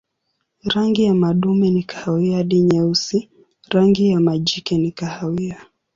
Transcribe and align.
Rangi 0.63 1.03
ya 1.03 1.13
madume 1.13 1.69
ni 1.69 1.83
kahawia 1.83 2.37
hadi 2.37 2.61
nyeusi, 2.61 3.29
rangi 3.69 4.09
ya 4.09 4.19
majike 4.19 4.77
ni 4.77 4.91
kahawia. 4.91 5.65